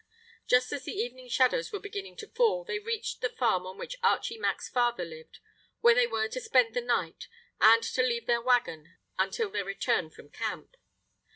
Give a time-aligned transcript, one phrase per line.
[0.47, 3.97] Just as the evening shadows were beginning to fall they reached the farm on which
[4.01, 5.37] Archie Mack's father lived,
[5.81, 7.27] where they were to spend the night,
[7.59, 10.75] and to leave their waggon until their return from camp.